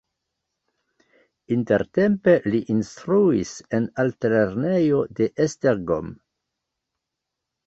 Intertempe 1.55 2.33
li 2.53 2.61
instruis 2.77 3.51
en 3.81 3.87
altlernejo 4.05 5.03
de 5.21 5.29
Esztergom. 5.47 6.11